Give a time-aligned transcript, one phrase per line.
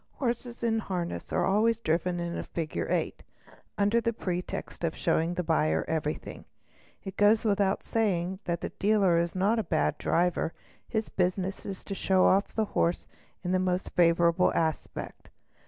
[0.13, 3.21] Horses in harness are always driven in a figure of eight,
[3.77, 6.45] under the pretext of showing the buyer everything;
[7.03, 10.53] it goes without saying that the dealer is not a bad driver,
[10.87, 13.07] his business is to show off the horse
[13.43, 15.29] in the most favourable aspect.